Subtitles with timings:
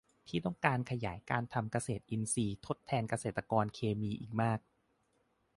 [0.27, 4.59] ที่ต้องการขยายการทำเกษตรอินทรีย์ทดแทนเกษตรเคมีอีกมาก